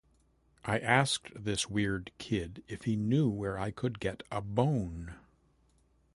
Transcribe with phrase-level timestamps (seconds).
[0.65, 5.13] I asked this weird kid if he knew where I could get a bone.